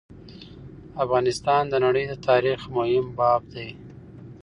[1.03, 3.69] افغانستان د نړی د تاریخ مهم باب دی.